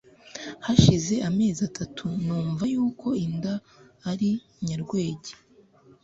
[0.65, 3.53] hashize amezi atatu numva yuko inda
[4.11, 4.29] ari
[4.67, 5.31] nyarwege